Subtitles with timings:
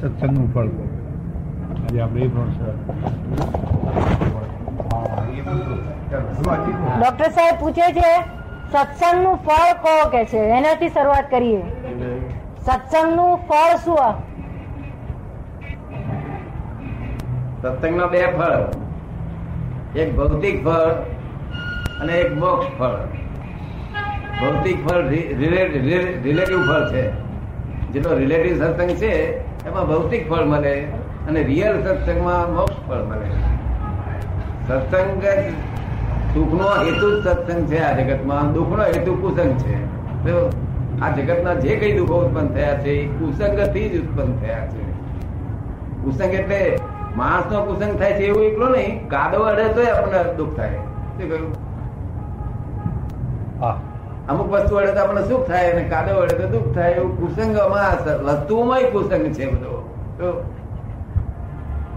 [0.00, 0.68] સત્સંગનું ફળ
[1.84, 2.50] આજે આપણે એ પણ
[6.98, 8.10] ડોક્ટર સાહેબ પૂછે છે
[8.72, 10.40] સત્સંગનું ફળ કહો કે છે?
[10.58, 11.62] એનાથી શરૂઆત કરીએ.
[12.66, 14.14] સત્સંગનું ફળ શું
[17.62, 18.62] સત્સંગના બે ફળ.
[20.02, 20.90] એક ભૌતિક ફળ
[22.00, 22.98] અને એક મોક્ષ ફળ.
[24.40, 25.02] ભૌતિક ફળ
[26.24, 27.04] રિલેટિવ ફળ છે.
[27.92, 29.12] જેટલો રિલેટિવ સત્સંગ છે
[29.66, 30.74] એમાં ભૌતિક ફળ મળે
[31.28, 33.28] અને રિયલ સત્સંગમાં મોક્ષ ફળ મળે.
[34.68, 35.24] સત્સંગ
[36.34, 38.52] સુખનો હેતુ જ સત્સંગ છે આ જગતમાં.
[38.52, 39.76] દુઃખનો હેતુ કુસંગ છે.
[41.00, 44.82] આ જગતના જે કઈ દુઃખો ઉત્પન્ન થયા છે, એ કુસંગથી જ ઉત્પન્ન થયા છે.
[46.02, 46.60] કુસંગ એટલે
[47.16, 48.92] માણસ નો કુસંગ થાય છે એવું એકલો નહીં.
[49.08, 50.76] કાદવ અડે તો આપણને દુઃખ થાય.
[51.16, 51.52] શું કહ્યું?
[54.30, 58.24] અમુક વસ્તુ વડે તો આપણને સુખ થાય અને કાદવ વડે તો દુઃખ થાય એવું કુસંગમાં
[58.24, 59.76] વસ્તુમાં કુસંગ છે બધો.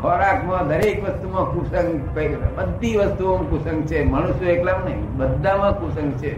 [0.02, 2.10] ખોરાકમાં, દરેક વસ્તુમાં કુસંગ
[2.58, 4.04] બધી વસ્તુઓમાં કુસંગ છે.
[4.04, 6.34] મનુષ્ય એકલા નહીં, બધામાં કુસંગ છે.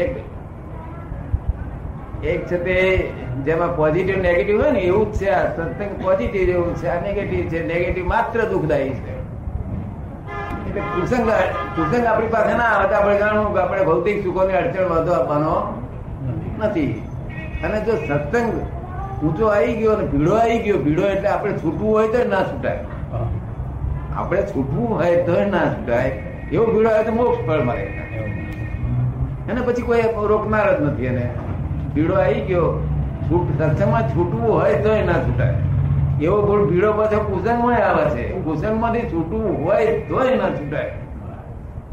[0.00, 0.16] એક
[2.24, 3.08] એક છે તે
[3.44, 5.56] જેમાં પોઝિટિવ નેગેટિવ હોય ને, એવું જ છે આ.
[5.56, 7.66] સત્સંગ પોઝિટિવ જેવું છે, આ નેગેટિવ છે.
[7.66, 9.25] નેગેટિવ માત્ર દુઃખદાયી છે.
[10.76, 11.28] કુસંગ
[11.76, 15.54] કુસંગ આપણી પાસે ના આવે તો આપણે જાણવું કે આપણે ભૌતિક સુખોની અડચણ વધુ આપવાનો
[16.58, 16.92] નથી.
[17.64, 18.50] અને જો સત્સંગ
[19.22, 22.82] ઊંચો આવી ગયો અને ભીડો આવી ગયો ભીડો એટલે આપણે છૂટવું હોય તો ના છૂટાય.
[24.16, 26.12] આપણે છૂટવું હોય તો ના છૂટાય.
[26.52, 27.86] એવો ભીડો આવે તો મોક્ષ ફળ મળે.
[29.50, 31.06] અને પછી કોઈ રોકનાર જ નથી.
[31.06, 31.24] એને
[31.94, 32.68] ભીડો આવી ગયો
[33.28, 35.56] છૂટ સત્સંગમાં છૂટવું હોય તો ના છૂટાય.
[36.20, 38.32] એવો ગુણ ભીડો પાછો કુસંગમાં આવે છે.
[38.32, 40.90] કુસંગમાંથી છૂટવું હોય તોય ના છૂટાય.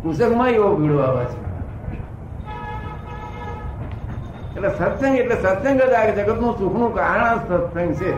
[0.03, 1.43] કુસંગમાં એવો ભીડો આવે છે.
[4.55, 8.11] એટલે સત્સંગ એટલે સત્સંગ જ આ જગતનું સુખનું કારણ સત્સંગ છે.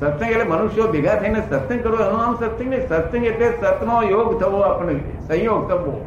[0.00, 2.04] સત્સંગ એટલે મનુષ્યો ભેગા થઈને સત્સંગ કરવો.
[2.04, 2.88] એનું નામ સત્સંગ નહીં.
[2.88, 4.94] સત્સંગ એટલે સતનો યોગ થવો આપણે.
[5.28, 6.06] સંયોગ થવો.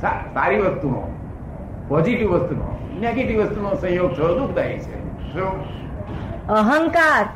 [0.00, 1.14] સારી વસ્તુનો.
[1.88, 2.78] પોઝિટિવ વસ્તુનો.
[3.00, 5.22] નેગેટિવ વસ્તુનો સંયોગ થવો દુઃખદાયી છે.
[5.32, 5.76] શું?
[6.48, 7.28] અહંકાર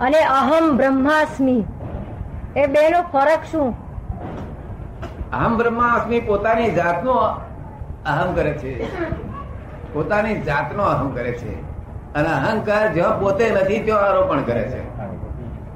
[0.00, 1.64] અને અહમ બ્રહ્માસ્મી.
[2.56, 3.74] એ બે નો ફરક શું?
[5.32, 7.12] અહમ બ્રહ્માસ્મી પોતાની જાતનો
[8.06, 8.84] અહમ કરે છે.
[9.94, 11.62] પોતાની જાતનો અહમ કરે છે.
[12.14, 14.96] અને અહંકાર જ્યાં પોતે નથી ત્યાં આરોપણ કરે છે.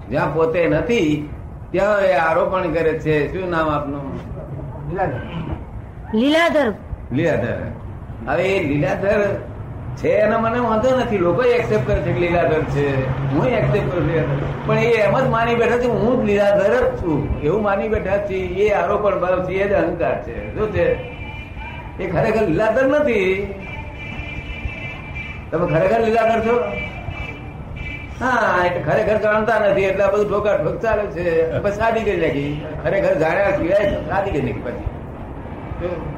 [0.09, 1.35] જ્યાં પોતે નથી
[1.71, 3.33] ત્યાં એ આરોપણ કરે છે.
[3.33, 4.21] શું નામ આપનું?
[6.15, 6.75] લીલાધર.
[7.13, 7.63] લીલાધર.
[8.29, 9.46] હવે એ લીલાધર
[9.97, 11.19] છે એનો મને વાંધો નથી.
[11.19, 12.87] લોકો એક્સેપ્ટ કરે છે કે લીલાધર છે.
[13.31, 14.11] હું એક્સેપ્ટ કરું
[14.67, 17.43] પણ એ એમ જ માની બેઠા છે હું જ લીલાધર જ છું.
[17.43, 18.35] એવું માની બેઠા છે.
[18.35, 19.55] એ આરોપણ ભાવ છે.
[19.55, 20.59] એ જ અહંકાર છે.
[20.59, 20.87] શું છે?
[21.99, 23.55] એ ખરેખર લીલાધર નથી.
[25.51, 26.57] તમે ખરેખર લીલાધર છો?
[28.21, 29.83] હા એટલે ખરેખર જાણતા નથી.
[29.83, 31.59] એટલે બધું ઠોકા ઠોક ચાલે છે.
[31.61, 32.67] પછી શાદી કરી નાખી.
[32.83, 36.16] ખરેખર જાણ્યા સિવાય શાદી કરી નાખી પછી.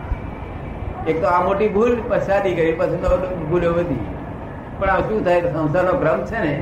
[1.09, 3.11] એક તો આ મોટી ભૂલ, પછી શાદી કરી, પછી તો
[3.51, 4.03] ભૂલો વધી
[4.79, 5.53] પણ આ શું થાય?
[5.53, 6.55] સંસારનો ક્રમ છે ને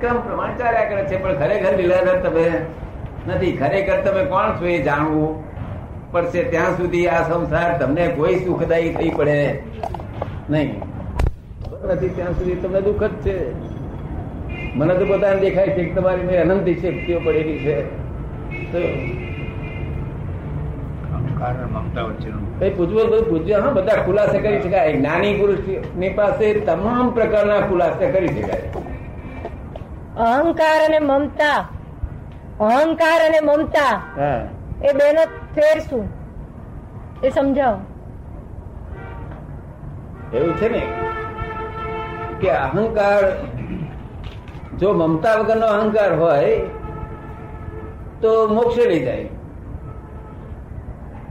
[0.00, 1.22] ક્રમ પ્રમાણે ચાલ્યા કરે છે.
[1.22, 2.46] પણ ખરેખર લીલાધર તમે
[3.28, 3.52] નથી.
[3.56, 5.30] ખરેખર તમે કોણ છો એ જાણવું
[6.12, 6.40] પડશે.
[6.44, 9.36] ત્યાં સુધી આ સંસાર તમને કોઈ સુખદાયી થઈ પડે
[10.50, 10.70] નહીં.
[11.84, 13.36] નથી, ત્યાં સુધી તમને દુઃખ જ છે.
[14.74, 17.76] મને તો પોતાને દેખાય છે કે તમારી મેં અનંત શક્તિઓ પડેલી છે.
[18.72, 18.80] તો
[21.42, 21.52] હા
[23.70, 24.92] બધા ખુલાસા કરી શકાય.
[24.92, 28.62] જ્ઞાની પુરુષની પાસે તમામ પ્રકારના ખુલાસા કરી શકાય.
[30.16, 31.68] અહંકાર અને મમતા.
[32.60, 33.90] અહંકાર અને મમતા.
[34.84, 36.04] એ બે નો ફેર શું
[37.24, 37.80] એ સમજાવો.
[40.36, 40.82] એવું છે ને
[42.40, 43.22] કે અહંકાર
[44.78, 46.56] જો મમતા વગરનો અહંકાર હોય
[48.20, 49.28] તો મોક્ષે લઈ જાય.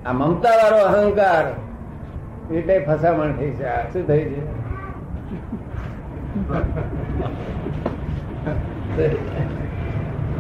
[0.06, 1.46] આ મમતા વાળો અહંકાર
[2.56, 4.42] એટલે ફસામણ થઈ છે આ શું થઈ છે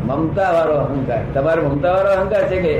[0.07, 1.21] મમતા વાળો અહંકાર.
[1.33, 2.75] તમારો મમતા વાળો અહંકાર છે કે?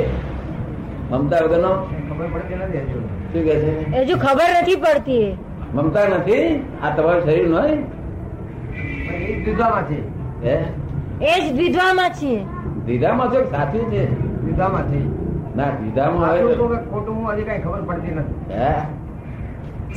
[1.12, 1.72] મમતા વગરનો?
[2.10, 3.00] ખબર પડતી નથી હજુ
[3.32, 3.72] શું કે છે?
[4.04, 5.28] હજુ ખબર નથી પડતી.
[5.74, 6.46] મમતા નથી?
[6.84, 7.62] આ તમારું શરીર નો
[9.46, 10.00] દીધામાં છે.
[10.44, 10.56] હે?
[11.22, 12.46] એ જ દીધામાં છીએ
[12.86, 14.04] દીધામાં છે સાચું છે.
[14.46, 15.21] દીધામાં છે.
[15.60, 16.56] ના દીધામાં આવે
[16.92, 18.36] ખોટું હજી કઈ ખબર પડતી નથી.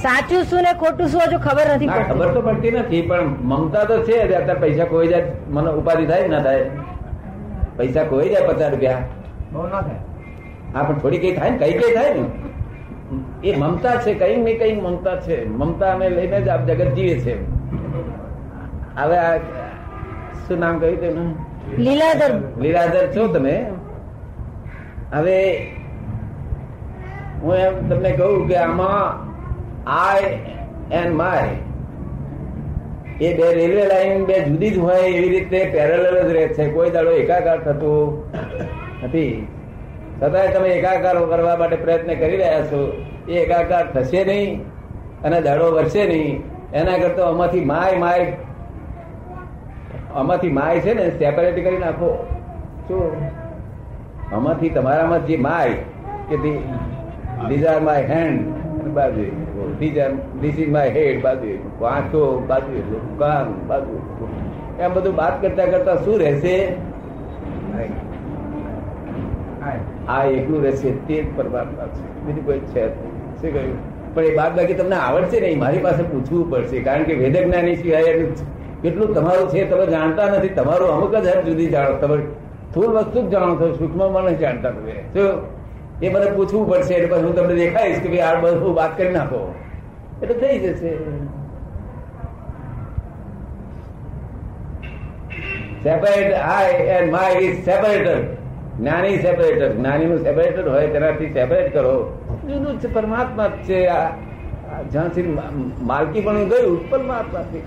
[0.04, 3.96] સાચું શું ને ખોટું શું હજુ ખબર નથી ખબર તો પડતી નથી પણ મમતા તો
[4.08, 5.26] છે અત્યારે પૈસા કોઈ જાય
[5.58, 6.64] મને ઉપાધિ થાય ના થાય?
[7.78, 9.02] પૈસા કોઈ જાય પચાસ રૂપિયા?
[9.52, 10.00] બહુ ના થાય.
[10.74, 12.24] હા પણ થોડી કઈ થાય ને કઈ કઈ થાય ને.
[13.42, 15.36] એ મમતા છે કઈ ને કઈ મમતા છે.
[15.60, 17.34] મમતા ને લઈને જ આપ જગત જીવે છે.
[18.98, 19.34] હવે આ
[20.46, 21.28] શું નામ કહ્યું તેનું?
[21.78, 22.32] લીલાધર.
[22.62, 23.54] લીલાધર છો તમે?
[25.12, 25.66] હવે
[27.42, 29.24] હું એમ તમને કહું કે આમાં
[29.86, 30.38] આઈ
[30.92, 31.48] એન્ડ માય
[33.20, 36.70] એ બે રેલવે લાઈન બે જુદી જ હોય એવી રીતે પેરેલલ જ રહે છે.
[36.70, 38.24] કોઈ દાડો એકાકાર થતો
[39.02, 39.46] નથી.
[40.22, 43.06] છતાંય તમે એકાકાર કરવા માટે પ્રયત્ન કરી રહ્યા છો.
[43.28, 44.62] એ એકાકાર થશે નહીં
[45.22, 46.42] અને દાડો વધશે નહીં.
[46.72, 48.32] એના કરતા આમાંથી માય માય
[50.14, 52.26] આમાંથી માય છે ને સેપરેટ કરી નાખો.
[52.88, 53.44] શું?
[54.34, 55.72] આમાંથી તમારામાં જે માય
[56.28, 59.25] કે ધીઝ માય હેન્ડ બાજુ
[59.78, 62.82] these are this is my head બાજુ આંખો બાજુ
[63.19, 64.00] કાન બાજુ
[64.81, 66.56] એમ બધું વાત કરતા કરતા શું રહેશે?
[70.08, 72.06] આ એકલું રહેશે તે જ પરમાત્મા છે.
[72.25, 73.76] બીજું કોઈ છે શું કહ્યું?
[74.14, 75.58] પણ એ બાદ બાકી તમને આવડશે નહીં.
[75.58, 76.81] મારી પાસે પૂછવું પડશે.
[76.81, 78.14] કારણ કે વેદ જ્ઞાની સિવાય
[78.82, 80.48] કેટલું તમારું છે તમે જાણતા નથી.
[80.48, 81.96] તમારું અમુક જ હદ સુધી જાણો.
[81.96, 82.19] તમે
[82.74, 84.94] સ્થૂળ વસ્તુ જ જાણો છો, સૂક્ષ્મ મને જાણતા તમે
[86.02, 86.08] એ.
[86.10, 89.54] મને પૂછવું પડશે, એટલે હું તમને દેખાઈશ કે ભાઈ આ બધું વાત કરી નાખો.
[90.22, 90.90] એટલે થઈ જશે.
[95.84, 98.18] Separate I and my is separator
[98.78, 101.96] જ્ઞાની સેપરેટર જ્ઞાનીનું સેપરેટર હોય, તેનાથી સેપરેટ કરો.
[102.48, 103.86] જુદું છે, પરમાત્મા છે.
[103.86, 104.10] આ
[104.92, 105.38] જ્યાંથી
[105.82, 107.62] માલકી પણ ગયું પરમાત્માથી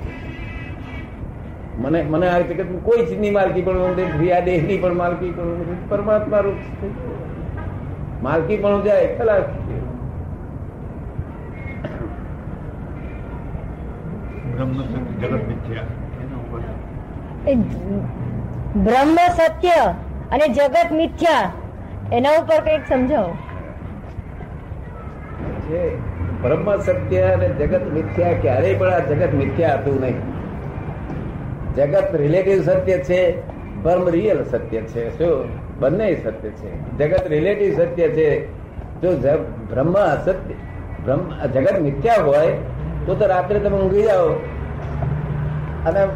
[1.82, 5.90] મને મને આ જગત કોઈ ચીજની માલકી પણ નથી આ દેહની પણ માલકી પણ નથી
[5.90, 6.88] પરમાત્મા રૂપ છે.
[8.22, 9.48] માલકી પણ જાય ખલાસ
[14.56, 15.88] બ્રહ્મ સત્ય જગત મિથ્યા.
[16.22, 16.62] એના ઉપર
[17.46, 17.56] એ
[18.86, 19.80] બ્રહ્મ સત્ય
[20.32, 21.52] અને જગત મિથ્યા
[22.14, 23.34] એના ઉપર કંઈક સમજાવો.
[25.68, 25.84] છે.
[26.42, 30.37] બ્રહ્મ સત્ય અને જગત મિથ્યા ક્યારેય પણ આ જગત મિથ્યા હતું નહીં.
[31.78, 33.22] જગત રિલેટિવ સત્ય છે,
[33.84, 35.18] પરમ રિયલ સત્ય છે.
[35.18, 35.46] શું?
[35.80, 36.98] બંને સત્ય છે.
[36.98, 38.48] જગત રિલેટિવ સત્ય છે,
[39.02, 39.12] જો
[39.70, 40.54] બ્રહ્મ અસત્ય,
[41.06, 42.48] બ્રહ્મ, જગત મિથ્યા હોય,
[43.06, 44.30] તો તો રાત્રે તમે ઊંઘી જાઓ.
[45.86, 46.08] અને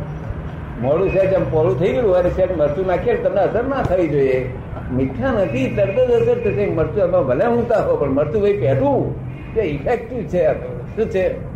[0.82, 4.50] મોડું છે જેમ પોળું થઈ ગયું હોય છે મરચું નાખીએ તમને અસર ના થવી જોઈએ.
[4.92, 6.66] મીઠા નથી, તરત જ અસર થશે.
[6.66, 9.16] મરચું એમાં ભલે ઊંઘતા હો, પણ મરચું ભાઈ પહેરવું
[9.56, 10.54] તે ઇફેક્ટિવ છે
[10.96, 11.51] શું છે?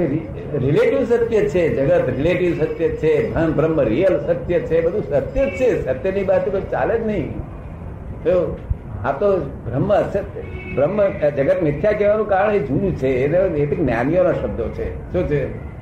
[0.00, 5.46] એટલે રિલેટિવ સત્ય છે, જગત રિલેટિવ સત્ય છે, ધન, બ્રહ્મ રિયલ સત્ય છે, બધું સત્ય
[5.46, 5.84] જ છે.
[5.84, 7.34] સત્યની વાત કોઈ ચાલે જ નહીં.
[9.04, 10.40] આ તો બ્રહ્મ અસત્ય,
[10.74, 11.02] બ્રહ્મ
[11.36, 13.08] જગત મિથ્યા કહેવાનું કારણ એ જૂનું છે.
[13.08, 15.12] એને એ તો જ્ઞાનીઓના શબ્દો છે.
[15.12, 15.72] શું છે?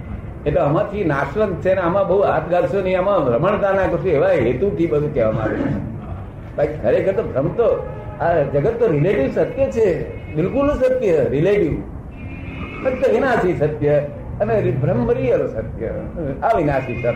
[0.47, 4.29] એટલે આમાંથી નાશવંત છે ને આમાં બહુ હાથ ગાલશો નહીં, આમાં રમણતા ના કરશો, એવા
[4.29, 6.83] હેતુથી બધું કહેવામાં આવે છે.
[6.83, 7.87] ખરેખર તો ભ્રમ તો,
[8.21, 9.89] આ જગત તો રિલેટિવ સત્ય છે.
[10.35, 12.00] બિલકુલ સત્ય રિલેટિવ
[12.83, 13.97] ફક્ત વિનાશી સત્ય
[14.41, 15.91] અને બ્રહ્મ રિયલ સત્ય
[16.43, 17.11] અવિનાશી સત્ય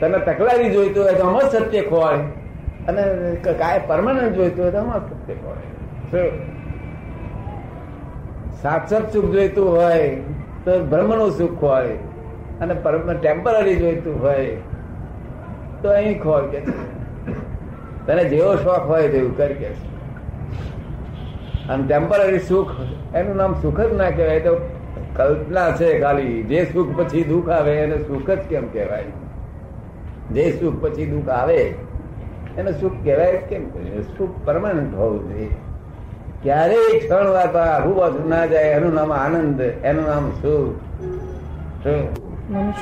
[0.00, 2.24] તને તકલારી જોઈતું હોય તો અમર સત્ય ખોવાય
[2.86, 3.02] અને
[3.54, 5.70] કાય પરમાનન્ટ જોઈતું હોય તો અમર સત્ય ખોવાય
[8.62, 10.06] સાક્ષર સુખ જોઈતું હોય
[10.64, 11.96] તો બ્રહ્મનું સુખ ખોવાય
[12.60, 12.74] અને
[13.16, 14.56] ટેમ્પરરી જોઈતું હોય
[15.82, 16.60] તો અહીં ખોવાય કે
[18.06, 19.70] તને જેવો શોખ હોય તેવું કર કે.
[21.68, 22.70] અને ટેમ્પરરી સુખ
[23.14, 24.40] એનું નામ સુખ જ ના કહેવાય.
[24.40, 24.54] તો
[25.16, 29.04] કલ્પના છે ખાલી જે સુખ પછી દુઃખ આવે એને સુખ જ કેમ કહેવાય?
[30.32, 31.60] જે સુખ પછી દુઃખ આવે
[32.58, 33.68] એને સુખ કહેવાય કેમ?
[34.18, 35.50] સુખ પરમાનન્ટ હોવું જોઈએ.
[36.42, 38.64] ક્યારેય ક્ષણ વાર આઘું બાજુ ના જાય.
[38.64, 40.74] એનું નામ આનંદ એનું નામ સુખ?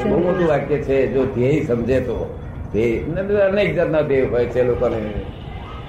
[0.08, 2.38] બહુ મોટું વાક્ય છે જો ધ્યેય સમજે તો.
[2.72, 3.02] ધ્યેય
[3.40, 5.00] અનેક જાતના ધ્યેય હોય છે લોકોને.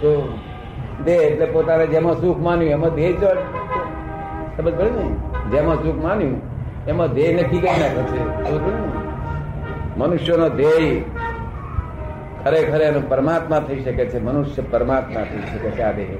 [0.01, 0.39] તો
[1.08, 3.30] દેહ એટલે પોતાને જેમાં સુખ માન્યું, એમાં દેહ જો.
[4.58, 5.06] સમજ પડે ને?
[5.52, 6.42] જેમાં સુખ માન્યું,
[6.88, 8.22] એમાં ધ્યેય નક્કી કરી નાખે છે.
[9.98, 11.02] મનુષ્યનો ધ્યેય
[12.44, 16.12] ખરેખર એનો પરમાત્મા થઈ શકે છે, મનુષ્ય પરમાત્મા થઈ શકે છે આ દેહ.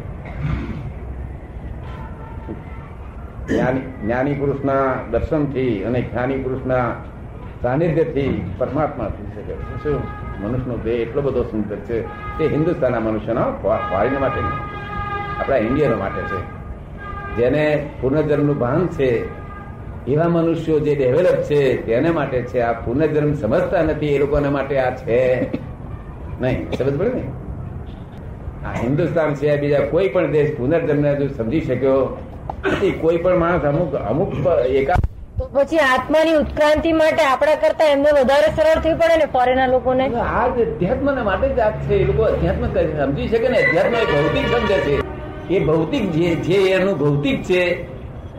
[4.04, 6.92] જ્ઞાની પુરુષના દર્શનથી અને જ્ઞાની પુરુષના
[7.62, 9.84] સાનિધ્યથી પરમાત્મા થઈ શકે છે.
[9.84, 10.00] શું?
[10.44, 12.02] મનુષ્યનો દેહ એટલો બધો સુંદર છે.
[12.38, 14.77] તે હિન્દુસ્તાનના મનુષ્યના ફોરેન માટે નહીં
[15.40, 16.40] આપણા ઇન્ડિયનો માટે છે.
[17.38, 19.10] જેને પુનર્જન્મનું ભાન છે
[20.08, 22.60] એવા મનુષ્યો જે ડેવલપ છે તેને માટે છે.
[22.62, 25.20] આ પુનર્જન્મ સમજતા નથી એ લોકોને માટે આ છે.
[26.42, 27.24] નહીં સમજ પડે ને?
[28.66, 32.18] આ હિન્દુસ્તાન છે બીજા કોઈ પણ દેશ પુનર્જન્મને જો સમજી શક્યો
[32.74, 34.34] નથી કોઈ પણ માણસ અમુક અમુક
[34.70, 34.96] એકા
[35.40, 40.08] તો પછી આત્માની ઉત્ક્રાંતિ માટે આપણા કરતા એમને વધારે સરળ થયું પડે ને ફોરેનના લોકોને?
[40.08, 41.96] આ અધ્યાત્મ માટે જ આ છે.
[41.96, 42.66] એ લોકો અધ્યાત્મ
[43.06, 43.58] સમજી શકે ને?
[43.58, 45.07] અધ્યાત્મ એ ભૌતિક સમજે છે.
[45.50, 46.06] એ ભૌતિક
[46.48, 47.62] જે એનું ભૌતિક છે,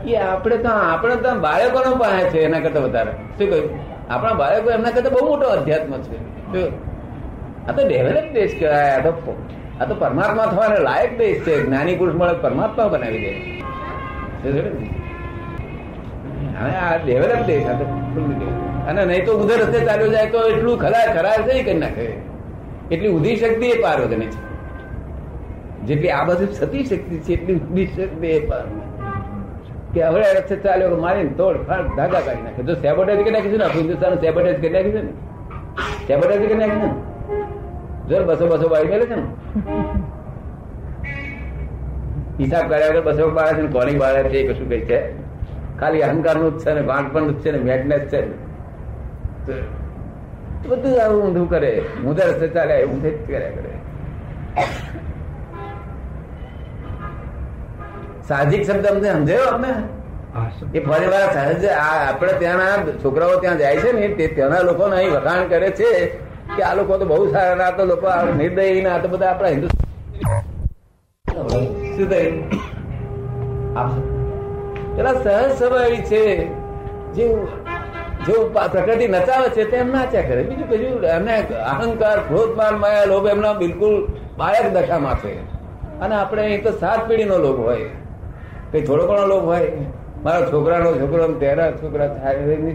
[0.06, 3.12] એ આપણે તો આપણે તો બાળકોનો પાસે છે એના કરતા વધારે.
[3.38, 3.68] શું કહ્યું?
[4.10, 6.16] આપણા બાળકો એમના કરતા બહુ મોટો અધ્યાત્મ છે.
[7.68, 9.10] આ તો ડેવલપ દેશ કહેવાય, આ તો
[9.80, 11.54] આ તો પરમાત્મા થવાને લાયક દેશ છે.
[11.64, 13.32] જ્ઞાની પુરુષ મળે પરમાત્મા બનાવી દે?
[16.58, 17.84] હવે આ ડેવલપ દેશ, આ તો
[18.88, 22.04] અને નહીં તો ઉધર રસ્તે ચાલ્યો જાય તો એટલું ખરા ખરા છે કરી નાખે
[22.92, 24.40] એટલી ઉધી શક્તિ એ પાર્વતીની છે.
[25.84, 28.86] જેટલી આ બાજુ સતી શક્તિ છે એટલી પાર્વતી
[29.94, 32.62] કે હવે રસ્તે ચાલ્યો મારીને તોડ, ફાડ, ધાગા કાઢી નાખે.
[32.62, 35.12] જો સેબોટેજ કરી નાખીશું ને હિન્દુસ્તાન સેબોટેજ કરી નાખીશું ને?
[36.06, 36.90] સેબોટેજ કરી નાખીશું ને?
[38.08, 39.22] જો બસો બસો બાળી મેલે છે ને?
[42.40, 45.12] હિસાબ કર્યા વગર બસો બાળે છે ને, કોની બાળે છે કશું કઈ છે?
[45.80, 48.34] ખાલી અહંકારનું જ છે ને વાંટપણ જ છે ને મેટનેસ છે ને.
[50.68, 51.82] બધું આવું ઊંધું કરે.
[52.04, 53.70] મુદા રસ્તે ચાલ્યા, એવું જ કર્યા કરે.
[58.28, 59.72] સાહજિક શબ્દ અમને સમજાયો આપને?
[60.74, 64.84] એ ફરી વાર સહજ આ આપણે ત્યાંના છોકરાઓ ત્યાં જાય છે ને તે ત્યાંના લોકો
[64.92, 65.90] અહીં વખાણ કરે છે
[66.54, 68.06] કે આ લોકો તો બહુ સારા ના તો લોકો
[68.40, 69.68] નિર્દયી ના આ તો બધા આપણા હિન્દુ
[71.96, 72.08] શું
[74.96, 76.22] પેલા સહજ સ્વભાવી છે
[77.16, 78.34] જે
[78.72, 80.40] પ્રકૃતિ નચાવે છે તેમ નાચ્યા કરે.
[80.48, 81.34] બીજું બીજું એમને
[81.72, 83.94] અહંકાર ક્રોધ માન માયા લોભ એમના બિલકુલ
[84.38, 85.32] બાળક દશામાં છે.
[86.02, 87.88] અને આપણે અહીં તો સાત પેઢીનો લોભ હોય.
[88.72, 89.70] કઈ થોડો ઘણો લોભ હોય?
[90.24, 92.06] મારા છોકરાનો છોકરો ને તેરા છોકરા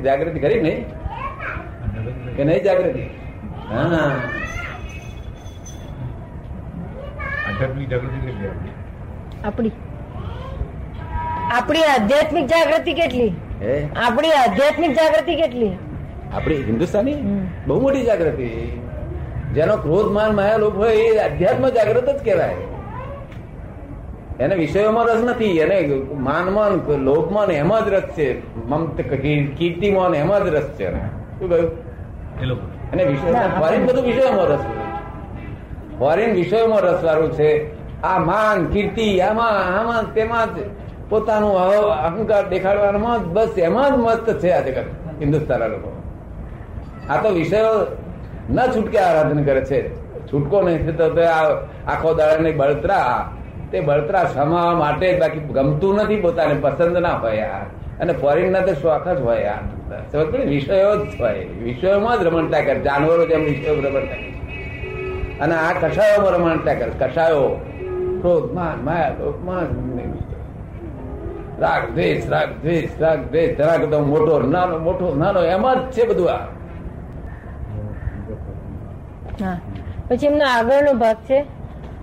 [0.03, 0.85] જાગૃતિ કરી નહીં?
[2.35, 3.03] કે નહીં જાગૃતિ?
[3.71, 4.11] હા.
[7.47, 8.49] આધ્યાત્મિક જાગૃતિ કેટલી
[9.43, 9.71] આપણી?
[11.53, 13.31] આપણી આધ્યાત્મિક જાગૃતિ કેટલી?
[13.61, 13.87] હે?
[14.05, 15.71] આપણી આધ્યાત્મિક જાગૃતિ કેટલી?
[16.33, 17.17] આપણી હિન્દુસ્તાની?
[17.67, 18.49] બહુ મોટી જાગૃતિ.
[19.53, 22.55] જેનો ક્રોધ માન માયા લોભ હોય એ આધ્યાત્મ જાગૃત જ કહેવાય.
[24.39, 25.77] એને વિષયોમાં રસ નથી એને
[26.27, 28.27] માનમાં લોભમાં ને એમાં જ રસ છે.
[28.69, 29.01] મમત
[29.57, 30.87] કીર્તિમાં ને એમાં જ રસ છે
[31.39, 31.71] શું કહ્યું?
[32.93, 34.63] એને વિષય ફોરેન બધું વિષયોમાં રસ
[35.99, 37.49] ફોરેન વિષયોમાં રસ વાળું છે.
[38.03, 40.57] આ માન કીર્તિ આમાં આમાં તેમાં જ
[41.09, 41.53] પોતાનું
[42.07, 44.87] અહંકાર દેખાડવામાં જ બસ એમાં જ મસ્ત છે આ જગત
[45.21, 45.89] હિન્દુસ્તાનના લોકો.
[47.09, 47.73] આ તો વિષયો
[48.49, 49.79] ન છૂટકે આરાધન કરે છે.
[50.27, 51.43] છૂટકો નહીં થતો તો આ
[51.87, 53.29] આખો દાડાની બળતરા.
[53.73, 57.65] તે બળતરા સમાવા માટે બાકી ગમતું નથી પોતાને પસંદ ના હોય યાર
[57.99, 59.63] અને ફોરેન ના તો શોખ જ હોય યાર?
[60.45, 61.45] વિષયો જ હોય.
[61.63, 62.79] વિષયોમાં જ રમણતા કરે.
[62.79, 64.33] જાનવરો જેમ વિષયો રમણતા કરે.
[65.41, 66.91] અને આ કસાયોમાં રમણતા કરે.
[66.99, 67.47] કસાયો
[68.21, 69.67] ક્રોધ માન માયા લોભ, માન
[71.59, 73.57] રાગ દ્વેષ રાગ દ્વેષ રાગ દ્વેષ.
[73.57, 76.45] જરા કરતો મોટો નાનો મોટો નાનો એમાં જ છે બધું આ.
[80.07, 81.39] પછી એમનો આગળનો ભાગ છે?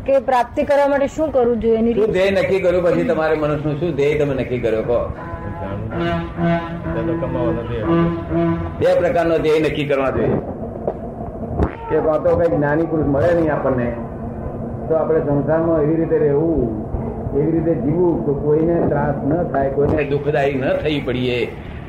[0.07, 3.81] કે પ્રાપ્તિ કરવા માટે શું કરવું જોઈએ એની શું ધ્યેય નક્કી કર્યું પછી તમારે મનુષ્યનું
[3.81, 4.83] શું ધ્યેય તમે નક્કી કર્યો?
[4.83, 5.01] કહો.
[8.79, 10.39] બે પ્રકારનો ધ્યેય નક્કી કરવા જોઈએ.
[11.91, 13.89] કે કાં તો કઈ જ્ઞાની પુરુષ મળે નહીં આપણને.
[14.89, 16.63] તો આપણે સંસારમાં એવી રીતે રહેવું
[17.41, 21.39] એવી રીતે જીવવું તો કોઈને ત્રાસ ન થાય કોઈને દુઃખદાયી ન થઈ પડીએ.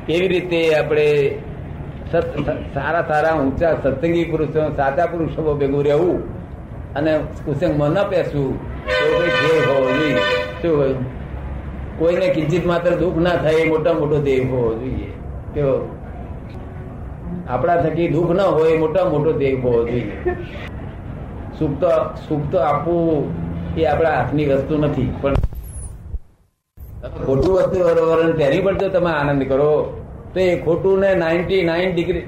[0.06, 1.08] કેવી રીતે આપણે
[2.74, 6.41] સારા સારા ઊંચા સત્સંગી પુરુષો સાચા પુરુષો ભેગું રહેવું?
[6.96, 7.12] અને
[7.44, 8.52] કુસંગમાં ન પેસવું
[10.62, 10.94] તો કઈ
[11.98, 15.08] કોઈને કિંચિત માત્ર દુઃખ ના થાય, એ મોટા મોટો ધ્યેય હોવો જોઈએ.
[15.54, 15.74] કેવો
[17.52, 20.14] આપણા થકી દુઃખ ન હોય મોટા મોટો ધ્યેય હોવો જોઈએ.
[21.58, 21.90] સુખ તો
[22.28, 23.24] સુખ તો આપવું
[23.80, 25.34] એ આપણા હાથની વસ્તુ નથી, પણ
[27.26, 29.70] ખોટું વસ્તુ બરોબર તેની પણ જો તમે આનંદ કરો.
[30.34, 32.24] તો એ ખોટું ને નાઇન્ટી નાઇન ડિગ્રી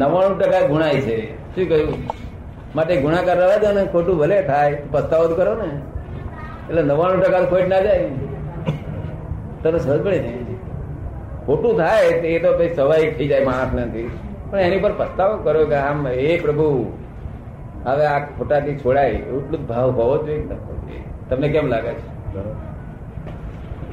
[0.00, 1.16] નવ્વાણું ટકા ગુણાય છે.
[1.54, 1.96] શું કહ્યું?
[2.76, 5.68] માટે ગુણાકાર રવા દો ને, ખોટું ભલે થાય, પસ્તાવો તો કરો ને.
[6.68, 8.08] એટલે નવ્વાણું ટકા ખોટ ના જાય.
[9.62, 10.32] તને સહજ પડે ને
[11.46, 14.10] ખોટું થાય એ તો પછી સ્વાભાવિક થઈ જાય માણસ નથી
[14.50, 16.92] પણ એની પર પસ્તાવો કરો કે આમ એ પ્રભુ,
[17.84, 19.10] હવે આ ખોટાથી છોડાય.
[19.10, 20.48] એટલું જ ભાવ હોવો જોઈએ?
[21.30, 22.08] તમને કેમ લાગે છે?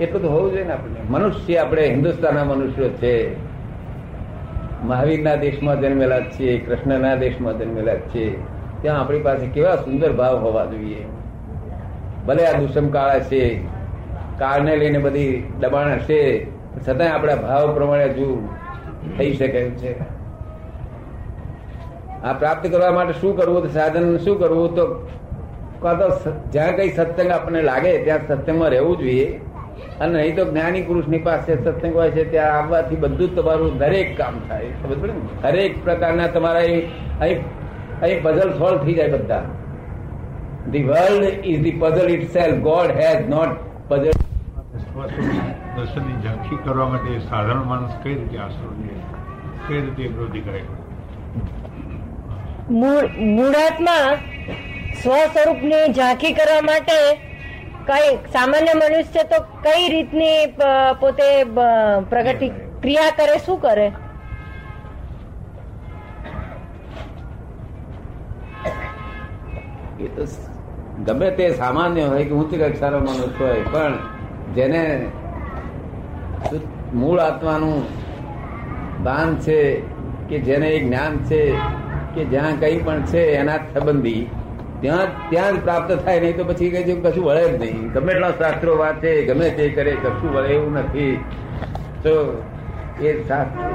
[0.03, 3.15] એટલું તો હોવું જોઈએ ને આપણે મનુષ્ય આપણે હિન્દુસ્તાનના મનુષ્યો છે.
[4.83, 8.35] મહાવીરના દેશમાં જન્મેલા છીએ, કૃષ્ણના દેશમાં જન્મેલા છીએ.
[8.81, 11.03] ત્યાં આપણી પાસે કેવા સુંદર ભાવ હોવા જોઈએ.
[12.27, 13.43] ભલે આ દુષ્મ કાળ છે,
[14.37, 16.19] કાળને લઈને બધી દબાણ હશે
[16.87, 18.27] છતાંય આપણા ભાવ પ્રમાણે હજુ
[19.17, 19.93] થઈ શકે છે.
[22.23, 24.83] આ પ્રાપ્ત કરવા માટે શું કરવું સાધન શું કરવું, તો
[26.51, 29.39] જ્યાં કઈ સત્સંગ આપણને લાગે, ત્યાં સત્સંગમાં રહેવું જોઈએ.
[29.99, 34.17] અને નહીં તો જ્ઞાની પુરુષની પાસે સત્સંગ હોય છે, ત્યાં આવવાથી બધું જ તમારું દરેક
[34.17, 34.67] કામ થાય.
[34.83, 35.51] ખબર પડે ને?
[35.51, 36.59] દરેક પ્રકારના તમારા
[37.19, 37.60] અહીં
[38.01, 39.43] અહીં પઝલ સોલ્વ થઈ જાય બધા.
[40.71, 43.51] The world is the puzzle itself God has not
[43.89, 44.13] puzzle
[45.75, 48.95] દર્શનની ઝાંખી કરવા માટે સાધારણ માણસ કઈ રીતે આશરો લે?
[49.67, 50.61] કઈ રીતે એ કરે?
[52.79, 53.05] મૂળ
[53.37, 54.05] મૂળાત્મા
[55.01, 56.97] સ્વ સ્વરૂપની ઝાંખી કરવા માટે
[57.89, 60.39] કઈ સામાન્ય મનુષ્ય તો કઈ રીતની
[61.01, 61.27] પોતે
[62.09, 62.47] પ્રગતિ
[62.81, 63.87] ક્રિયા કરે શું કરે?
[70.05, 70.23] એ તો
[71.05, 73.93] ગમે તે સામાન્ય હોય કે ઊંચી કક્ષાનો મનુષ્ય હોય, પણ
[74.55, 74.83] જેને
[76.93, 77.79] મૂળ આત્માનું
[79.03, 79.59] દાન છે
[80.29, 81.41] કે જેને એ જ્ઞાન છે
[82.15, 84.23] કે જ્યાં કંઈ પણ છે એના સંબંધી,
[84.81, 87.85] ત્યાં ત્યાં જ પ્રાપ્ત થાય, નહીં તો પછી કઈ કશું વળે જ નહીં.
[87.93, 91.13] ગમે એટલા શાસ્ત્રો વાંચે, ગમે તે કરે, કશું વળે એવું નથી.
[92.03, 92.13] તો
[92.99, 93.25] એ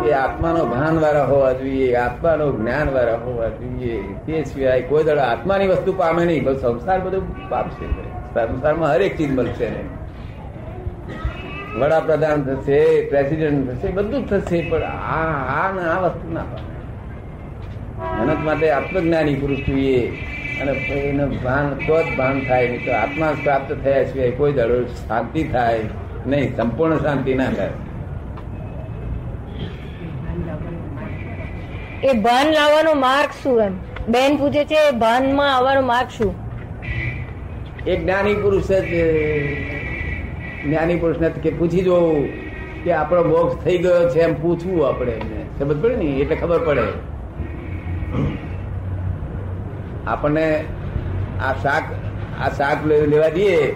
[0.08, 4.02] એ આત્માનો ભાન વાળા હોવા જોઈએ આત્માનો જ્ઞાન વાળા હોવા જોઈએ.
[4.26, 7.86] તે સિવાય કોઈ દળ આત્માની વસ્તુ પામે નહીં, પણ સંસાર બધું પામશે
[8.46, 9.84] સંસારમાં હરેક ચીજ મળશે ને.
[11.80, 18.24] વડાપ્રધાન થશે, પ્રેસિડેન્ટ થશે, બધું જ થશે, પણ આ આ ને આ વસ્તુ ના પામે.
[18.24, 20.08] મહેનત માટે આત્મજ્ઞાની પુરુષ જોઈએ.
[20.62, 24.84] અને એને ભાન તો જ ભાન થાય, નહીં તો આત્મા પ્રાપ્ત થયા સિવાય કોઈ દળો
[24.84, 25.80] શાંતિ થાય
[26.26, 27.70] નહીં, સંપૂર્ણ શાંતિ ના થાય.
[32.02, 33.72] એ ભાન લાવવાનો માર્ગ શું એમ?
[34.08, 36.34] બેન પૂછે છે, એ ભાનમાં આવવાનો માર્ગ શું?
[37.86, 38.84] એક જ્ઞાની પુરુષ જ
[40.64, 42.28] જ્ઞાની પુરુષને કે પૂછી જોવું
[42.84, 45.44] કે આપણો મોક્ષ થઈ ગયો છે એમ પૂછવું આપણે એમને.
[45.58, 46.04] સમજ પડે ને?
[46.04, 46.82] એટલે ખબર પડે.
[50.06, 50.64] આપણને
[51.40, 51.82] આ શાક
[52.40, 53.74] આ શાક લેવા દઈએ.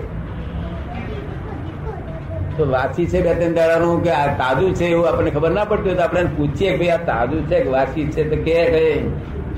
[2.61, 5.90] તો વાસી છે બે ત્રણ દાડાનું કે આ તાજું છે એવું આપણને ખબર ના પડતી
[5.90, 8.59] હોય તો આપણે પૂછીએ ભાઈ આ તાજું છે કે વાસી છે તો કે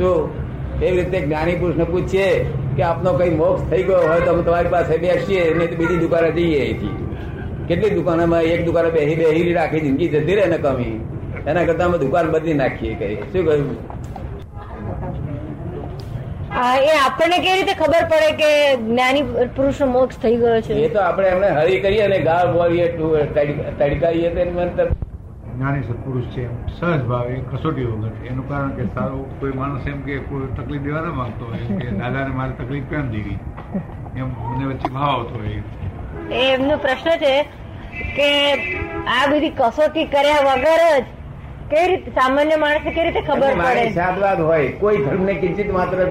[0.01, 0.11] તો
[0.81, 2.29] એવી રીતે જ્ઞાની પુરુષને પૂછીએ
[2.77, 6.01] કે આપનો કઈ મોક્ષ થઈ ગયો હોય તો અમે તમારી પાસે બેસીએ, નહીં તો બીજી
[6.05, 6.95] દુકાને જઈએ અહીંથી.
[7.69, 10.95] કેટલી દુકાનોમાં એક દુકાને બેહી બેહી રાખી જિંદગી જતી રહે ને કમી.
[11.49, 13.77] એના કરતા અમે દુકાન બદલી નાખીએ કઈ શું કહ્યું?
[16.53, 18.49] એ આપણને કેવી રીતે ખબર પડે કે
[18.81, 22.89] જ્ઞાની પુરુષનો મોક્ષ થઈ ગયો એ છે તો આપણે એમને હરી કરીએ અને ગાળ બોલીએ
[23.79, 24.83] તડકાઈએ તો એનું
[25.55, 28.13] જ્ઞાની સત્પુરુષ છે એમ સહજ ભાવે કસોટી વગર.
[28.31, 31.95] એનું કારણ કે સારો કોઈ માણસ એમ કે કોઈ તકલીફ દેવા ના માંગતો હોય કે
[32.01, 33.39] દાદાને મારે તકલીફ કેમ દેવી
[34.17, 35.63] એમ મને વચ્ચે ભાવ આવતો હોય.
[36.31, 37.35] એ એમનો પ્રશ્ન છે
[38.19, 38.29] કે
[39.15, 41.05] આ બધી કસોટી કર્યા વગર જ
[41.71, 43.89] કેવી રીતે સામાન્ય માણસે કેવી રીતે ખબર પડે?
[43.95, 44.69] સાદવાદ હોય.
[44.85, 46.05] કોઈ ધર્મને કિંચિત માત્ર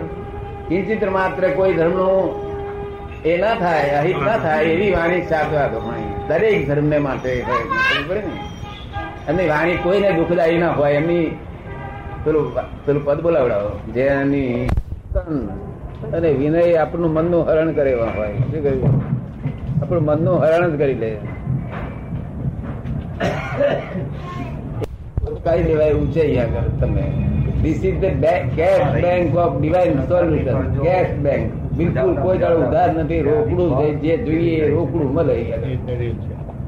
[0.72, 2.28] કિંચિત માત્ર કોઈ ધર્મનું
[3.26, 7.32] એ ના થાય અહિત ના થાય એવી વાણી સાચવા હોય દરેક ધર્મને માટે
[9.28, 11.26] એમની વાણી કોઈને દુઃખદાયી ના હોય એમની
[12.24, 12.48] પેલું
[12.86, 14.70] પેલું પદ બોલાવડાવો જેની
[15.14, 15.44] તન
[16.16, 18.36] અને વિનય આપણું મનનું હરણ કરે એવા હોય.
[18.52, 18.96] શું કહ્યું?
[19.82, 21.12] આપણું મનનું હરણ જ કરી લે.
[25.44, 27.06] કરી લેવાય એવું છે અહીંયા આગળ તમે
[27.62, 28.22] this is the
[28.56, 34.68] cash bank of divine solution cash bank બિલકુલ કોઈ દાડો ઉધાર નથી રોકડું જે જોઈએ
[34.68, 35.38] રોકડું મળે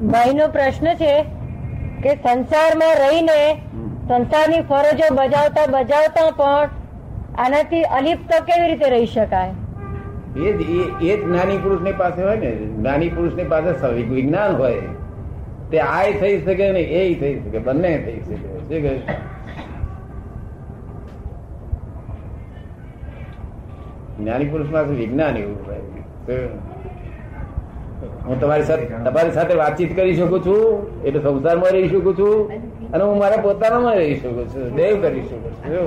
[0.02, 1.14] ભાઈનો પ્રશ્ન છે
[2.02, 3.60] કે સંસારમાં રહીને
[4.08, 6.68] સંસારની ફરજો બજાવતા બજાવતા પણ
[7.38, 9.52] આનાથી અલિપ્ત કેવી રીતે રહી શકાય?
[10.36, 10.60] એ જ
[11.02, 12.50] એ જ જ્ઞાની પુરુષની પાસે હોય ને.
[12.50, 14.82] જ્ઞાની પુરુષની પાસે વિજ્ઞાન હોય.
[15.74, 18.36] તે આય થઈ શકે ને એ થઈ શકે, બંને થઈ શકે,
[18.68, 18.98] શું
[24.18, 25.58] જ્ઞાની પુરુષમાં વિજ્ઞાન એવું
[28.26, 30.64] હું તમારી સાથે તમારી સાથે વાતચીત કરી શકું છું,
[31.06, 32.36] એટલે સંસારમાં રહી શકું છું,
[32.92, 35.86] અને હું મારા પોતાનામાં રહી શકું છું, દેવ કરી શકું છું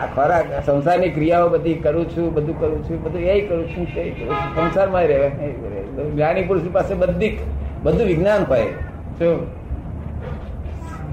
[0.00, 4.02] આ ખોરાક સંસારની ક્રિયાઓ બધી કરું છું બધું કરું છું બધું એ કરું છું તે
[4.10, 7.38] કરું છું સંસારમાં રહેવાય જ્ઞાની પુરુષ પાસે બધી
[7.82, 8.66] બધું વિજ્ઞાન હોય.
[9.18, 9.46] શું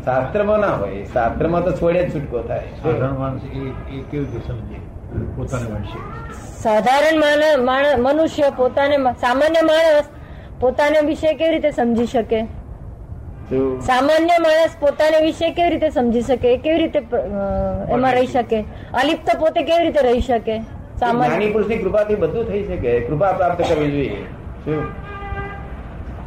[0.05, 2.63] શાસ્ત્રમાં ના હોય શાસ્ત્રમાં તો છોડે જ છૂટકો થાય.
[2.83, 3.61] સાધારણ માણસ એ
[3.95, 4.77] એ કેવી રીતે સમજે?
[5.35, 5.99] પોતાને વંશે
[6.63, 10.05] સાધારણ માણ- માણ- મનુષ્ય પોતાને સામાન્ય માણસ
[10.59, 12.39] પોતાને વિશે કેવી રીતે સમજી શકે?
[13.79, 16.57] સામાન્ય માણસ પોતાને વિશે કેવી રીતે સમજી શકે?
[16.57, 16.99] કેવી રીતે
[17.89, 18.61] એમાં રહી શકે?
[18.93, 20.59] અલિપ્ત પોતે કેવી રીતે રહી શકે?
[20.99, 22.99] સામાન્ય પુરુષની કૃપાથી બધું થઈ શકે.
[22.99, 24.25] કૃપા પ્રાપ્ત કરવી જોઈએ.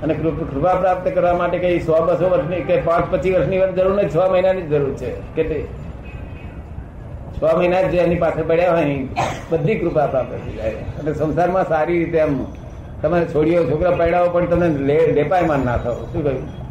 [0.02, 4.08] અને કૃપા પ્રાપ્ત કરવા માટે કઈ સો બસો વર્ષની કે પાંચ પચીસ વર્ષની જરૂર નહીં
[4.08, 5.10] છ મહિનાની જરૂર છે.
[5.36, 5.62] કેટલી
[7.38, 9.08] છ મહિના જે એની પાછળ પડ્યા હોય ને
[9.50, 10.70] બધી કૃપા પ્રાપ્ત થઈ જાય.
[10.70, 12.44] અને સંસારમાં સારી રીતે એમ
[13.02, 16.65] તમે છોડીઓ છોકરા પડ્યા પણ તમે લે- લેપાયમાન ના થાવ શું કહ્યું?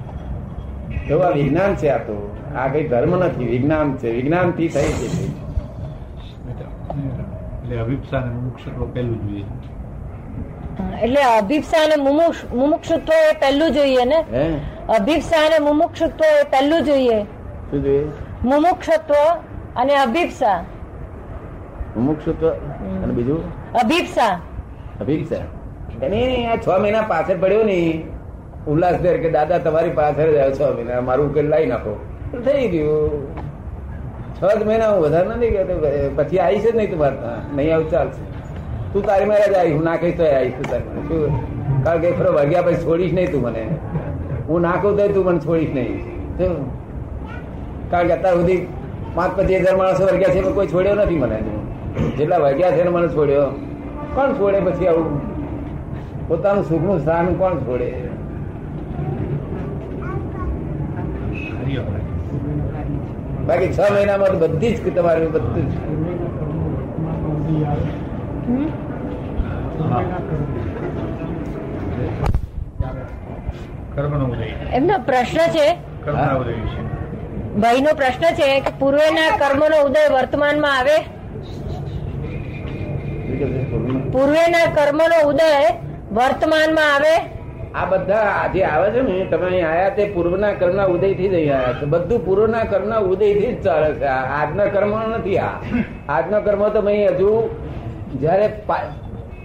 [1.10, 2.38] એવું આ વિજ્ઞાન છે આ તો.
[2.58, 4.12] આ કઈ ધર્મ નથી વિજ્ઞાન છે.
[4.12, 5.46] વિજ્ઞાનથી થઈ છે
[7.66, 9.44] એટલે અભિપ્સા અને મુક્ષ પહેલું જોઈએ.
[11.04, 14.26] એટલે અભિપ્સા અને મુમુક્ષ- મુમુક્ષુત્વ એ પહેલું જોઈએ ને?
[14.90, 17.24] અભિપ્સા અને મુમુક્ષુત્વ એ પહેલું જોઈએ.
[17.24, 18.08] શું જોઈએ?
[18.44, 19.14] મુમુક્ષત્વ
[19.76, 20.64] અને અભિપ્સા.
[21.98, 22.50] મુમુક્ષુત્વ
[23.04, 23.72] અને બીજું?
[23.74, 24.40] અભિપ્સા.
[25.02, 25.36] અભિપ્સા.
[26.06, 28.04] એની આ છ મહિના પાછળ પડ્યો ને
[28.68, 32.00] ઉલ્લાસભેર કે, દાદા, તમારી પાછળ જ આવ્યો છ મહિના મારું ઉકેલ લાવી નાખો.
[32.46, 33.28] થઈ ગયું.
[34.38, 37.56] છ જ મહિના હું વધારે નથી ગયો પછી આવીશ જ નહીં તું મારે ત્યાં.
[37.56, 38.24] નહીં આવું, ચાલશે.
[38.94, 41.84] તું તારી મારે જ આવી હું નાખીશ તો આવીશ તું તારી શું?
[41.84, 43.68] કારણ કે ફરો વાગ્યા પછી છોડીશ નહીં તું મને.
[44.48, 46.00] હું નાખું તો તું મને છોડીશ નહીં.
[47.92, 48.68] કારણ કે અત્યાર સુધી
[49.16, 51.38] પાંચ પચીસ હજાર માણસો વર્ગ્યા છે કોઈ છોડ્યો નથી મને.
[52.18, 53.48] જેટલા વર્ગ્યા છે ને મને છોડ્યો.
[54.16, 55.22] કોણ છોડે પછી આવું?
[56.28, 58.05] પોતાનું સુખનું સ્થાન કોણ છોડે?
[63.48, 65.74] બાકી છ મહિનામાં તો બધી જ તમારી બધું જ.
[68.48, 68.70] હમ?
[73.96, 75.68] કર્મનો ઉદય એમનો પ્રશ્ન છે
[77.58, 80.98] ભાઈ નો પ્રશ્ન છે કે પૂર્વેના કર્મનો ઉદય વર્તમાનમાં આવે?
[84.12, 85.52] પૂર્વેના કર્મનો ઉદય
[86.12, 87.16] વર્તમાનમાં આવે?
[87.76, 91.56] આ બધા આજે આવે છે ને, તમે અહીં આયા તે પૂર્વના કર્મના ઉદયથી જ અહીં
[91.58, 91.86] આવ્યા છે.
[91.86, 94.06] બધું પૂર્વના કર્મના ઉદયથી જ ચાલે છે.
[94.40, 95.50] આજના કર્મ નથી આ.
[96.10, 97.32] આજનો કર્મ તો અહીં હજુ
[98.22, 98.48] જયારે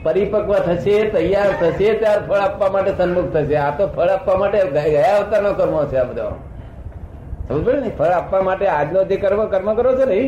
[0.02, 3.56] પરિપક્વ થશે, તૈયાર થશે, ત્યારે ફળ આપવા માટે સન્મુખ થશે.
[3.56, 6.28] આ તો ફળ આપવા માટે ગયા અવતારનો કર્મ છે આ બધો.
[7.48, 7.90] સમજ ને?
[7.98, 10.20] ફળ આપવા માટે આજનો જે કર્મ કર્મ કરો છો ને,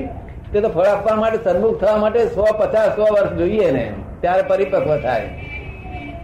[0.52, 3.84] તે તો ફળ આપવા માટે સન્મુખ થવા માટે સો પચાસ સો વર્ષ જોઈએ ને,
[4.20, 5.28] ત્યારે પરિપક્વ થાય.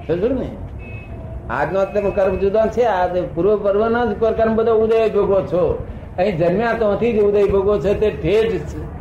[0.09, 0.51] સમજ ને?
[1.50, 5.87] આજનો તમે કર્મ જુદો છે, આ પૂર્વ પર્વનો જ કર્મ બધો ઉદય ભોગવો છો.
[6.18, 8.98] અહીં જન્મ્યા ત્યાંથી જ ઉદય ભોગવો છે, તે ઠેઠ છે.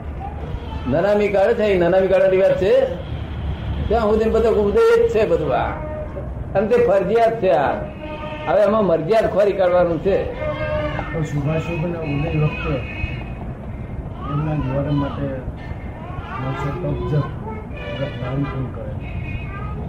[0.89, 2.85] નનામી કાળ છે નનામી કાળે વાત છે?
[3.87, 5.69] ત્યાં સુધી બધો ઉદય જ છે બધું આ.
[6.55, 7.71] અને તે ફરજિયાત છે આ.
[8.47, 10.23] હવે એમાં મરજિયાત ખોરી કાઢવાનું છે.
[11.13, 12.39] તો શુભાશુભના માટે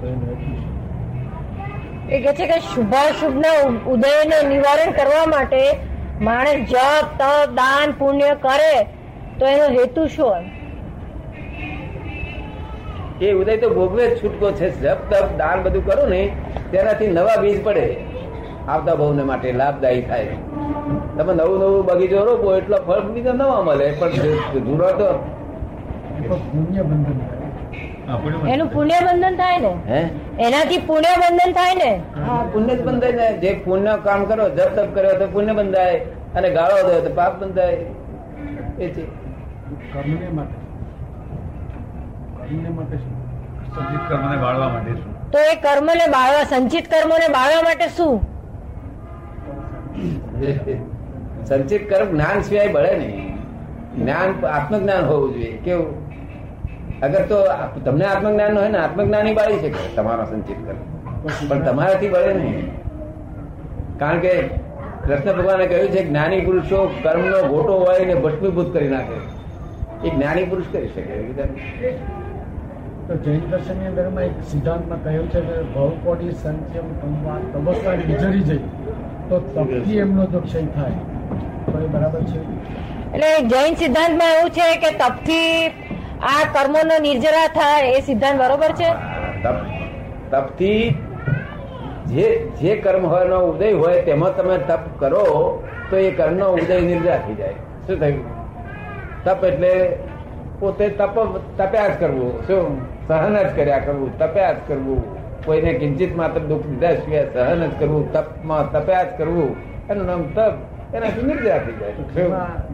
[0.03, 0.68] તો?
[2.09, 3.57] એ કે છે કે શુભાશુભના
[3.95, 5.65] ઉદયને નિવારણ કરવા માટે
[6.29, 8.75] માણસ જપ તપ દાન પુણ્ય કરે
[9.39, 10.47] તો એનો હેતુ શું
[13.21, 14.71] એ ઉદય તો ભોગવે જ છૂટકો છે.
[14.83, 16.23] જપ તપ દાન બધું કરો ને
[16.73, 17.87] તેનાથી નવા બીજ પડે.
[18.69, 20.37] આવતા બહુને માટે લાભદાયી થાય.
[21.17, 24.13] તમે નવું નવું બગીચો રોપો એટલો ફળ બીજો નવા મળે પણ
[24.67, 25.09] જૂનો તો
[26.47, 27.38] પુણ્ય બંધન
[28.53, 29.73] એનું પુણ્ય બંધન થાય ને?
[29.89, 30.01] હે?
[30.39, 32.03] એનાથી પુણ્ય બંધન થાય ને?
[32.27, 35.99] હા પુણ્ય જ બંધાય ને જે પુણ્ય કામ કરો જપ તપ કર્યો તો પુણ્ય બંધાય
[36.35, 37.73] અને ગાળો દો તો પાપ બંધાય.
[38.79, 39.03] એ છે
[39.93, 40.55] કર્મને માટે.
[42.39, 45.31] કર્મને માટે સંચિત કર્મને બાળવા માટે શું?
[45.31, 48.39] તો એ કર્મને બાળવા સંચિત કર્મોને બાળવા માટે શું?
[51.45, 53.37] સંચિત કર્મ જ્ઞાન સિવાય બળે નહીં.
[53.97, 55.57] જ્ઞાન આત્મજ્ઞાન હોવું જોઈએ.
[55.57, 56.08] કેવું?
[57.03, 57.37] અગર તો
[57.85, 60.79] તમને આત્મજ્ઞાન હોય ને આત્મજ્ઞાની બાળી શકે તમારો સંચિત કરે.
[61.49, 62.71] પણ તમારાથી બળે નહીં.
[63.99, 64.33] કારણ કે
[65.07, 69.19] કૃષ્ણ ભગવાને કહ્યું છે જ્ઞાની પુરુષો કર્મનો ગોટો હોય ને ભસ્મીભૂત કરી નાખે.
[70.05, 71.15] એ જ્ઞાની પુરુષ કરી શકે
[73.09, 78.63] તો જૈન દર્શનની અંદરમાં એક સિદ્ધાંતમાં કહ્યું છે કે ભવકોટી સંચયમ તમવા તબસ્સા વિજરી જઈ.
[79.29, 80.97] તો તપથી એમનો જો ક્ષય થાય.
[81.67, 82.41] તો એ બરાબર છે.
[83.15, 85.49] એટલે જૈન સિદ્ધાંતમાં એવું છે કે તપથી
[86.23, 88.89] આ કર્મોનો નિર્જરા થાય એ સિદ્ધાંત બરોબર છે?
[89.43, 89.57] તપ
[90.31, 91.05] તપથી
[92.07, 97.17] જે જે કર્મ નો ઉદય હોય તેમાં તમે તપ કરો, તો એ કર્મનો ઉદય નિર્જા
[97.17, 97.53] થઈ જાય.
[97.87, 98.25] શું થયું?
[99.25, 99.97] તપ એટલે
[100.61, 102.47] પોતે તપ તપ્યા જ કરવું.
[102.47, 102.81] શું?
[103.09, 105.19] સહન જ કર્યા કરવું, તપ્યા જ કરવું.
[105.45, 109.57] કોઈને કિંચિત માત્ર દુઃખ દીધા સિવાય સહન જ કરવું, તપમાં તપ્યા જ કરવું.
[109.91, 110.53] એનું નામ તપ.
[110.95, 112.31] એનાથી નિર્જા થઈ જાય શું?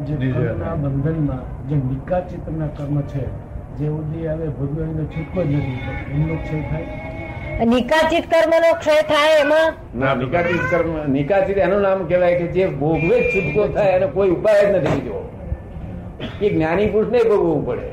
[0.07, 3.23] જે નિકા બંધનમાં કર્મ છે
[3.79, 5.79] જે ઉદી આવે ભગવાન એનો છૂટકો જ નથી
[6.13, 12.37] એમનો ક્ષય થાય નિકાચિત કર્મનો ક્ષય થાય એમાં ના નિકાચિત કર્મ નિકાચિત એનું નામ કહેવાય
[12.39, 15.19] કે જે ભોગવે જ છૂટકો થાય એનો કોઈ ઉપાય જ નથી બીજો
[16.41, 17.87] એ જ્ઞાની પુરુષ ને ભોગવવું પડે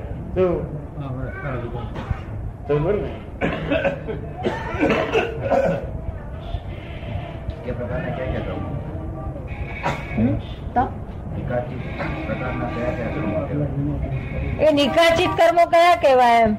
[2.67, 3.11] તો ને?
[7.65, 8.80] કે પ્રકારના ક્યાં કયા
[14.59, 16.53] એ નિકાચિત કર્મો કયા કહેવાય એમ?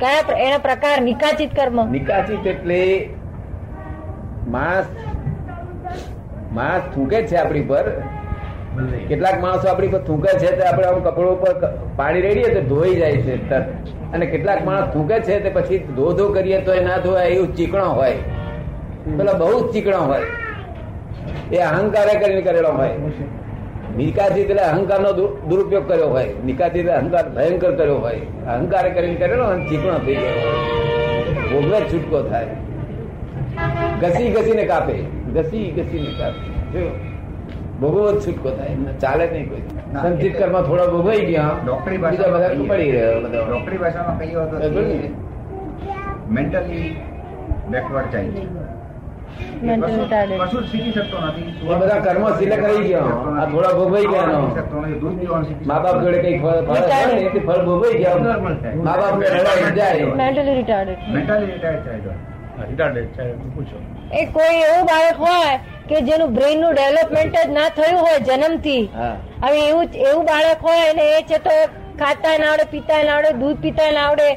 [0.00, 1.90] કયા પ્ર- એના પ્રકાર નિકાચિત કર્મ?
[1.90, 3.08] નિકાચિત એટલે
[4.48, 4.84] માણસ
[6.52, 8.02] માણસ થૂંકે છે આપણી પર.
[9.08, 12.94] કેટલાક માણસો આપણી પર થૂકે છે તો આપણે આમ કપડો ઉપર પાણી રેડીએ તો ધોઈ
[12.94, 13.64] જાય છે તરત.
[14.14, 17.56] અને કેટલાક માણસ થૂંકે છે તે પછી ધો ધો કરીએ તો એ ના ધોવાય, એવું
[17.56, 18.12] ચીકણો હોય.
[19.16, 20.20] પેલા બહુ જ ચીકણો હોય.
[21.50, 22.90] એ અહંકારે કરીને કરેલો હોય
[23.96, 25.12] નિકાસી એટલે અહંકારનો
[25.48, 30.14] દુરુપયોગ કર્યો હોય નિકાસી એટલે અહંકાર ભયંકર કર્યો હોય અહંકારે કરીને કરેલો અને ચીકણો થઈ
[30.14, 30.82] ગયો હોય
[31.52, 32.46] ભોગવે છૂટકો થાય.
[34.00, 34.94] ઘસી ઘસીને કાપે.
[35.34, 36.46] ઘસી ઘસીને કાપે.
[36.72, 36.82] જો
[37.80, 38.74] ભોગવો જ છૂટકો થાય.
[39.00, 39.62] ચાલે નહીં કોઈ.
[40.02, 41.50] સંચિત કર્મ થોડા ભોગવાઈ ગયા.
[41.66, 43.44] ડોક્ટરી ભાષા બધા ભાષામાં પડી રહ્યો બધો.
[43.44, 45.14] ડોક્ટરી ભાષામાં કહ્યું હતું
[46.30, 46.96] mentally
[47.70, 48.38] backward child
[49.68, 50.38] Mentally retarded.
[50.42, 51.44] કશું શીખી શકતો નથી.
[51.72, 53.12] એ બધા કર્મો સિલેક્ટ રહી ગયા.
[53.40, 54.40] આ થોડા ભોગવાઈ ગયા એનો.
[54.42, 54.98] શીખી શકતો નથી.
[55.02, 58.18] દૂધ પીવાનું શીખી મા બાપ જોડે કઈ ફળ ફળ હોય ને, એથી ફળ ભોગવાઈ ગયા.
[58.86, 59.14] મા બાપ
[59.80, 60.06] જાય.
[60.22, 62.06] Mentally retarded mentally retired
[62.70, 63.24] retarded છે.
[63.54, 63.78] પૂછો.
[64.20, 65.52] એ કોઈ એવું બાળક હોય
[65.88, 68.84] કે જેનું બ્રેઇનનું ડેવલપમેન્ટ જ ના થયું હોય જન્મથી.
[68.86, 69.10] થી
[69.44, 71.54] હવે એવું એવું બાળક હોય અને એ છે તો
[72.00, 74.28] ખાતા ના આવડે પીતા ના આવડે દૂધ પીતા ના આવડે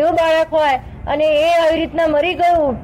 [0.00, 0.76] એવું બાળક હોય
[1.14, 2.76] અને એ આવી રીતના મરી ગયું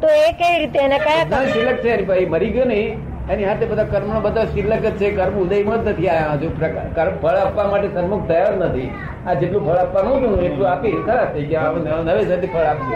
[0.00, 2.98] તો એ કઈ રીતે એને કયા શિલક છે ભાઈ મરી ગયો નહીં
[3.30, 6.48] એની હાથે બધા કર્મ બધા શિલક જ છે કર્મ ઉદયમાં જ નથી આવ્યા હજુ.
[6.96, 8.88] કર્મ ફળ આપવા માટે સન્મુખ તૈયાર નથી.
[9.26, 11.70] આ જેટલું ફળ આપવાનું હતું એટલું આપી ખરા થઈ ગયા.
[12.02, 12.86] નવે સદી ફળ આપી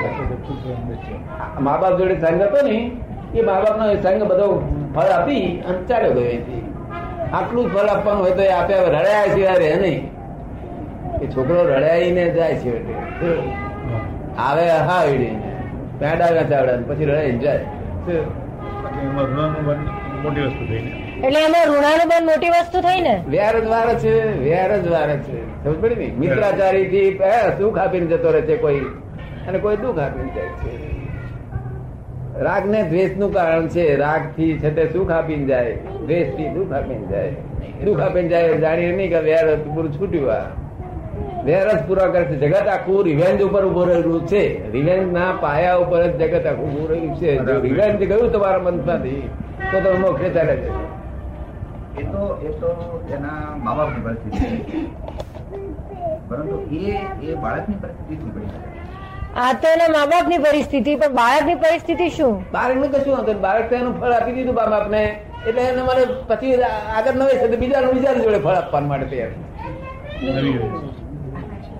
[1.60, 2.76] મા બાપ જોડે સંગ હતો ને
[3.34, 4.48] એ મા બાપ નો સંગ બધો
[4.94, 6.62] ફળ આપી અને ચાલ્યો ગયો એથી
[7.32, 10.02] આટલું જ ફળ આપવાનું હોય તો એ આપ્યા રડાયા સિવાય રહે નહીં.
[11.22, 12.94] એ છોકરો રડાઈને જાય છે એટલે.
[14.38, 15.02] આવે હા
[16.88, 17.58] પછી રડાઈને જાય.
[20.22, 23.24] મોટી વસ્તુ થઈ એટલે એમાં ઋણાનું મોટી વસ્તુ થઈ ને?
[23.28, 25.64] વ્યાર જ વાર છે વ્યાર જ વાર છે.
[25.64, 26.12] સમજ પડી ને?
[26.18, 27.20] મિત્રાચારી થી
[27.58, 28.80] સુખ આપીને જતો રહે છે કોઈ.
[29.48, 30.94] અને કોઈ દુઃખ આપીને જાય છે.
[32.40, 35.72] રાગ ને દ્વેષનું કારણ છે રાગથી છે તે સુખ આપીને જાય.
[36.06, 37.32] દ્વેષથી દુઃખ આપીને જાય.
[37.84, 40.42] દુઃખ આપીને જાય જાણીએ નહીં કે વ્યાર પૂરું છૂટ્યું આ.
[41.46, 42.36] વેર જ પૂરા કરે છે.
[42.42, 44.42] જગત આખું રિવેન્જ ઉપર ઊભો રહેલું છે.
[44.72, 47.30] રિવેન્જ ના પાયા ઉપર જ જગત આખું ઉભું રહ્યું છે.
[47.46, 49.22] જો રિવેન્જ ગયું તમારા મનમાંથી
[49.70, 50.70] તો તમે મોક્ષે ચાલે છે
[52.00, 52.70] એ તો એ તો
[53.16, 54.38] એના મા બાપની પરિસ્થિતિ
[54.70, 54.78] છે.
[56.28, 56.84] પરંતુ એ
[57.24, 58.50] એ બાળકની પરિસ્થિતિ શું પડી
[59.36, 62.34] આ તો એના મા બાપ પરિસ્થિતિ પણ બાળકની પરિસ્થિતિ શું?
[62.52, 63.40] બાળકને હતું?
[63.40, 65.02] બાળક તો એનું ફળ આપી દીધું બાપ આપને
[65.46, 66.54] એટલે એને મારે પછી
[66.96, 69.32] આગળ નવે છે બીજા બીજા જોડે ફળ આપવા માટે તૈયાર.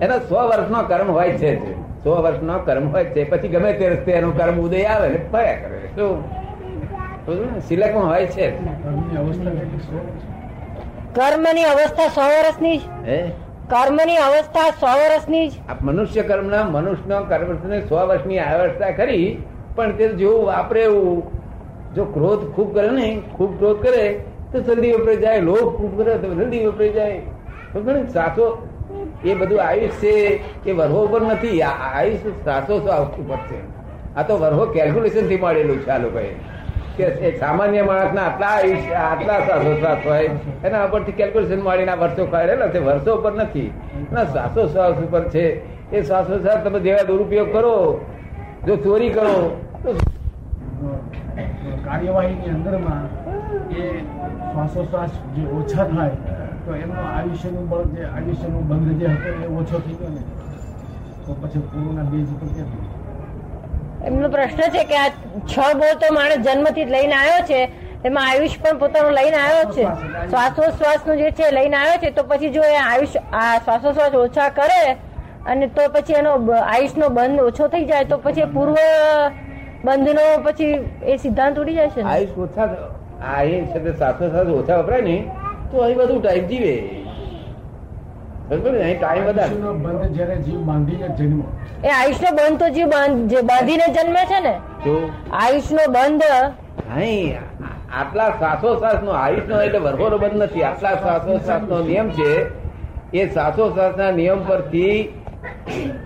[0.01, 1.85] એનો સો વર્ષનો કર્મ હોય છે જ.
[2.03, 3.23] સો વર્ષનો કર્મ હોય છે.
[3.23, 5.77] પછી ગમે તે રસ્તે એનો કર્મ ઉદય આવે ને ફર્યા કરે.
[5.95, 7.59] શું?
[7.67, 8.51] સિલકમાં હોય છે.
[8.51, 8.65] જ.
[8.65, 9.99] કર્મની અવસ્થા સો
[11.15, 12.81] કર્મની અવસ્થા સો વર્ષની જ.
[13.07, 13.31] હે?
[13.69, 15.53] કર્મની અવસ્થા સો વર્ષની જ.
[15.81, 19.43] મનુષ્ય કર્મના મનુષ્યનો કર્મ સો વર્ષની અવસ્થા ખરી
[19.75, 21.23] પણ તે જેવું વાપરે એવું
[21.93, 24.19] જો ક્રોધ ખૂબ કરે ને ખૂબ ક્રોધ કરે
[24.51, 25.39] તો જલ્દી વપરાઈ જાય.
[25.39, 27.19] લોભ ખૂબ કરે તો જલ્દી વપરાઈ જાય.
[27.73, 28.03] તો ને?
[29.21, 30.13] સાસો એ બધું આયુષ છે
[30.65, 31.61] એ વરહો ઉપર નથી.
[31.61, 33.59] આયુષ સાસો શ્વાસ ઉપર છે.
[34.15, 36.29] આ તો વરહો કેલ્ક્યુલેશનથી મળેલું છે આ લોકોએ.
[36.97, 40.29] કે સામાન્ય માણસના આટલા આયુષ્ય આટલા શ્વાસોશ્વાસ હોય,
[40.63, 42.79] એના ઉપરથી કેલ્ક્યુલેશન મળીને વર્ષો કરેલા છે.
[42.79, 43.71] વર્ષો ઉપર નથી.
[44.13, 45.45] ના શ્વાસોશ્વાસ ઉપર છે.
[45.91, 48.01] એ શ્વાસોશ્વાસ તમે જેવા દુરુપયોગ કરો,
[48.67, 49.89] જો ચોરી કરો, તો
[51.85, 53.03] કાર્યવાહીની અંદરમાં
[53.69, 53.81] એ
[54.51, 56.11] શ્વાસોશ્વાસ જે ઓછા થાય
[56.65, 60.21] તો એમનું આયુષ્યનું બળ જે આયુષ્યનું બંધ જે હતો એ ઓછો થઈ ગયો ને.
[61.25, 65.09] તો પછી પૂર્ણના બેઝ ઉપર ક્યાંથી એમનો પ્રશ્ન છે કે આ
[65.47, 67.59] છ બોલ તો માણસ જન્મથી જ લઈને આવ્યો છે.
[68.07, 69.85] એમાં આયુષ પણ પોતાનું લઈને આવ્યો છે.
[70.31, 74.81] શ્વાસોશ્વાસનું જે છે લઈને આવ્યો છે તો પછી જો એ આયુષ આ શ્વાસોશ્વાસ ઓછા કરે
[75.45, 78.77] અને તો પછી એનો આયુષનો બંધ ઓછો થઈ જાય તો પછી પૂર્વ
[79.85, 80.75] બંધનો પછી
[81.05, 82.69] એ સિદ્ધાંત ઉડી જાય છે આયુષ ઓછા
[83.31, 85.17] આ એ છે તે શ્વાસોશ્વાસ ઓછા વપરાય ને
[85.75, 86.75] તો અહીં બધું ટાઈમ જીવે.
[88.49, 88.71] બરોબર?
[88.73, 89.47] ને અહીં ટાઈમ વધારે.
[89.47, 91.41] આયુષ્યનો બંધ જ્યારે જીવ બાંધીને જન્મ.
[91.85, 94.53] એ આયુષનો બંધ તો જે બાંધીને જન્મે છે ને?
[94.85, 94.95] જો
[95.41, 96.23] આયુષનો બંધ
[96.95, 97.35] અહીં
[97.99, 100.63] આટલા શ્વાસોશ્વાસ નો આયુષ નો એટલે વરખોનો બંધ નથી.
[100.63, 102.31] આટલા શ્વાસોશ્વાસ નો નિયમ છે
[103.13, 104.97] એ શ્વાસોશ્વાસ ના નિયમ પરથી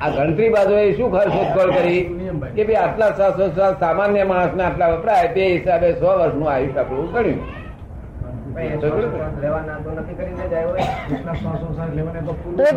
[0.01, 2.01] આ ગણતરી બાજુએ શું ખર્ચ શોધખોળ કરી?
[2.55, 7.11] કે ભાઈ આટલા શ્વાસોશ્વાસ સામાન્ય માણસ ને આટલા વપરાય તે હિસાબે સો વર્ષનું આયુષ આપણું
[7.13, 7.39] ગણ્યું.
[7.39, 7.68] લેવાના
[8.49, 8.55] તો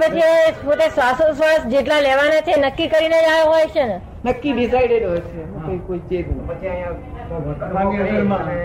[0.00, 0.22] પછી
[0.64, 4.00] પોતે શ્વાસોશ્વાસ જેટલા લેવાના છે નક્કી કરીને જ આવ્યો હોય છે ને?
[4.24, 5.46] નક્કી ડિસાઇડેડ હોય છે.
[5.66, 6.26] કોઈ કોઈ નહીં.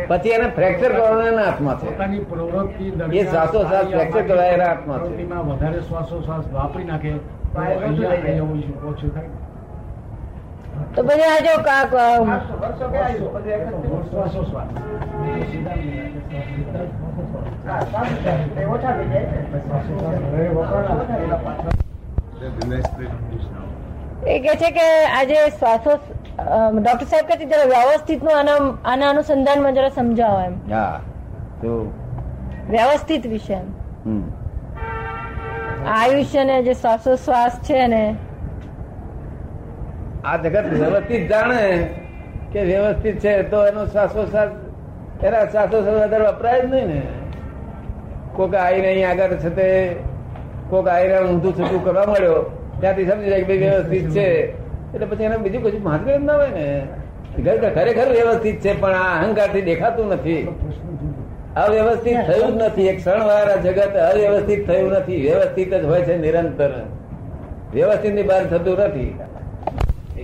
[0.08, 2.20] પછી એને ફ્રેક્ચર કરવાના એના હાથમાં છે.
[2.20, 5.24] પ્રવૃત્તિ એ શ્વાસોશ્વાસ ફ્રેક્ચર કરવા એના હાથમાં છે.
[5.24, 9.30] વધારે શ્વાસોશ્વાસ વાપરી નાખે ઓછું થાય.
[10.94, 12.22] તો પછી આ જો કા- કા-
[12.58, 14.06] વર્ષો ગયા છે, પછી એક જ દિવસ.
[14.10, 14.70] શ્વાસોશ્વાસ
[24.26, 25.94] એ કે છે કે આજે શ્વાસો
[26.76, 31.00] ડોક્ટર સાહેબ કે જરા વ્યવસ્થિતનું આના આના અનુસંધાનમાં જરા સમજાવો એમ હા
[31.62, 31.74] તો
[32.70, 33.68] વ્યવસ્થિત વિશે એમ
[34.06, 34.24] હમ.
[35.92, 38.02] આયુષ્ય ને જે શ્વાસોશ્વાસ છે ને
[40.25, 41.89] આ જગત વ્યવસ્થિત જાણે
[42.53, 44.49] કે વ્યવસ્થિત છે તો એનો શ્વાસોશ્વાસ
[45.23, 47.01] એના શ્વાસોશ્વાસ વધારે વપરાય જ નહીં ને.
[48.36, 49.95] કોક આવીને અહીં આગળ છે તે,
[50.69, 54.27] કોક આવીને ઊંધું છૂટું કરવા મળ્યો ત્યાંથી સમજી જાય કે ભાઈ વ્યવસ્થિત છે.
[54.93, 56.88] એટલે પછી એને બીજું કશું મહત્વ જ ના હોય ને.
[57.69, 60.47] ખરેખર વ્યવસ્થિત છે, પણ આ અહંકારથી દેખાતું નથી.
[61.56, 62.88] અવ્યવસ્થિત થયું જ નથી.
[62.88, 65.21] એક ક્ષણવાર આ જગત અવ્યવસ્થિત થયું નથી.
[65.21, 66.69] વ્યવસ્થિત જ હોય છે નિરંતર.
[67.73, 69.19] વ્યવસ્થિતની બહાર થતું નથી.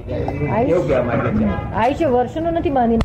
[0.10, 1.74] એવું કહેવા માંગે છે.
[1.76, 2.96] આયુષ્ય વર્ષોનું નથી માની.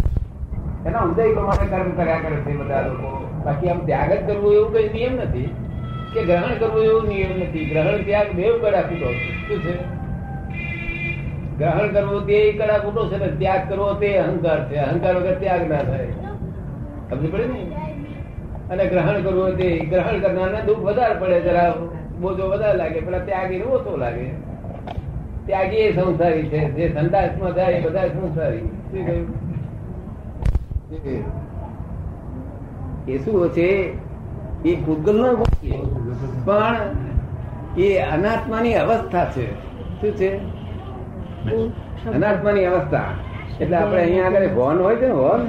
[0.87, 3.31] એના ઉદય પ્રમાણે કર્મ કર્યા કરે છે બધા લોકો.
[3.45, 5.55] બાકી આમ ત્યાગ જ કરવું એવું કઈ નિયમ નથી
[6.15, 7.65] કે ગ્રહણ કરવું એવું નિયમ નથી.
[7.65, 8.99] ગ્રહણ ત્યાગ બેવ કડા છે.
[9.49, 9.75] શું છે?
[11.59, 14.77] ગ્રહણ કરવું તે કડા ખૂટો છે ને ત્યાગ કરવો તે અહંકાર છે.
[14.77, 16.07] અહંકાર વગર ત્યાગ ના થાય.
[17.11, 17.71] સમજ પડે ને?
[18.71, 21.41] અને ગ્રહણ કરવું તે ગ્રહણ કરનારને દુઃખ વધારે પડે.
[21.41, 21.75] જરા
[22.21, 24.48] બોજો વધારે લાગે પેલા ત્યાગ એવો ઓછો લાગે.
[25.49, 26.71] ત્યાગી સંસારી છે.
[26.71, 28.61] જે સંદાસમાં જાય બધા સંસારી.
[30.91, 31.05] શું
[33.09, 33.95] એ શું છે?
[34.65, 35.45] એ પૂતગલ નો
[36.45, 36.77] પણ
[37.79, 39.47] એ અનાત્માની અવસ્થા છે.
[40.01, 40.37] શું છે?
[42.09, 43.05] અનાત્માની અવસ્થા.
[43.61, 45.47] એટલે આપણે અહીંયા આગળ હોર્ન હોય છે ને હોર્ન?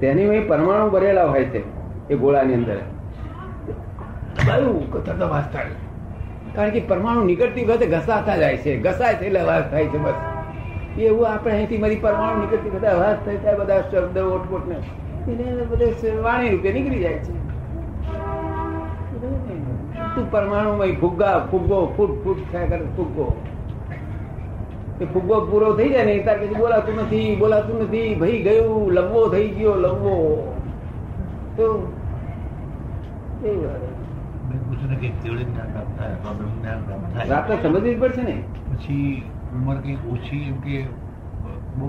[0.00, 1.60] તેની પરમાણુ ભરેલા હોય છે
[2.08, 2.78] એ ગોળાની અંદર.
[4.46, 5.04] કયું
[5.52, 5.85] થાય
[6.56, 8.76] કારણ કે પરમાણુ નીકળતી વખતે ઘસાતા જાય છે.
[8.80, 10.14] ઘસાય છે એટલે અવાજ થાય છે બસ.
[10.98, 14.76] એવું આપણે અહીંથી મારી પરમાણુ નીકળતી બધા અવાજ થઈ થાય બધા શબ્દ ઓટપોટ ને
[15.32, 17.34] એને બધે વાણી રૂપે નીકળી જાય છે.
[20.14, 23.26] તું પરમાણુ ફુગ્ગા, ફુગ્ગો ફૂટ ફૂટ થયા કરે, ફુગ્ગો.
[25.00, 28.14] એ ફુગ્ગો પૂરો થઈ જાય ને ત્યાર પછી બોલાતું નથી બોલાતું નથી.
[28.14, 30.14] ભાઈ ગયું, લંબો થઈ ગયો, લંબો.
[31.56, 31.64] તો
[33.44, 33.95] એવું
[34.76, 34.86] આવે.
[34.86, 38.22] ને કે કેવડે જ્ઞાન પ્રાપ્ત થાય અથવા બ્રહ્મ જ્ઞાન પ્રાપ્ત થાય રાત તો સમજવી પડશે
[38.24, 38.36] ને.
[38.68, 39.10] પછી
[39.50, 39.76] ઉંમર
[40.10, 40.76] ઓછી એમ કે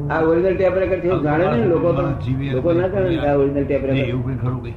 [0.10, 2.06] આ ઓરિજિનલ ટેપ રેકર્ડથી જાણે ને લોકો તો.
[2.21, 4.76] જીવે લોકો ના જાણે આ ઓરિજિનલ ટેપ રેકર્ડ એવું કઈ ખરું કઈ.